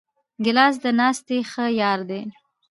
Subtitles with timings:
[0.43, 2.21] ګیلاس د ناستې ښه یار دی.